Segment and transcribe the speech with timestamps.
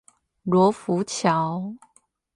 [0.41, 1.75] 羅浮橋